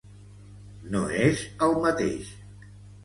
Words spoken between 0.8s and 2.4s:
No és el mateix.